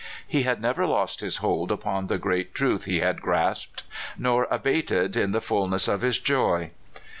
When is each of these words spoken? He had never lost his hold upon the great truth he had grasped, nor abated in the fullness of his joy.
He 0.27 0.41
had 0.41 0.59
never 0.59 0.87
lost 0.87 1.19
his 1.21 1.37
hold 1.37 1.71
upon 1.71 2.07
the 2.07 2.17
great 2.17 2.55
truth 2.55 2.85
he 2.85 3.01
had 3.01 3.21
grasped, 3.21 3.83
nor 4.17 4.47
abated 4.49 5.15
in 5.15 5.31
the 5.31 5.39
fullness 5.41 5.87
of 5.87 6.01
his 6.01 6.17
joy. 6.17 6.71